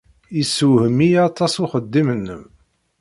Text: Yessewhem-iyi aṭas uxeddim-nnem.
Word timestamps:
Yessewhem-iyi 0.37 1.19
aṭas 1.29 1.53
uxeddim-nnem. 1.63 2.43